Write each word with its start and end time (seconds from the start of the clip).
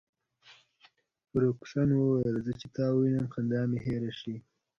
فرګوسن 1.29 1.89
وویل: 1.93 2.35
زه 2.45 2.51
چي 2.59 2.67
تا 2.75 2.85
ووینم، 2.93 3.25
خندا 3.33 3.61
مي 3.69 3.79
هېره 3.85 4.11
شي. 4.19 4.35